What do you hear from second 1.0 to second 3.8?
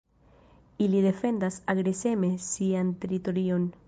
defendas agreseme sian teritorion.